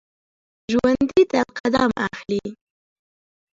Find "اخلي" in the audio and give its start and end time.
2.07-2.43